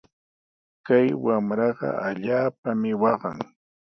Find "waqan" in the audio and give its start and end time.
3.01-3.37